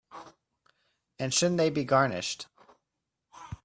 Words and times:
And 1.19 1.31
shouldn't 1.31 1.59
they 1.59 1.69
be 1.69 1.83
garnished? 1.83 2.47